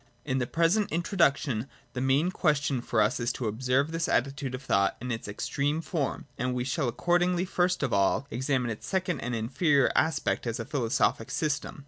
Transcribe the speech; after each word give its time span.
In 0.25 0.39
the 0.39 0.47
present 0.47 0.91
in 0.91 1.03
troduction 1.03 1.67
the 1.93 2.01
main 2.01 2.31
question 2.31 2.81
for 2.81 3.03
us 3.03 3.19
is 3.19 3.31
to 3.33 3.45
observe 3.47 3.91
this 3.91 4.07
attitude 4.09 4.55
of 4.55 4.63
thought 4.63 4.97
in 4.99 5.11
its 5.11 5.27
extreme 5.27 5.79
form; 5.79 6.25
and 6.39 6.55
we 6.55 6.63
shall 6.63 6.87
accordingly 6.87 7.45
first 7.45 7.83
of 7.83 7.93
all 7.93 8.25
examine 8.31 8.71
its 8.71 8.87
second 8.87 9.19
and 9.19 9.35
inferior 9.35 9.91
aspect 9.95 10.47
as 10.47 10.59
a 10.59 10.65
philosophic 10.65 11.29
system. 11.29 11.79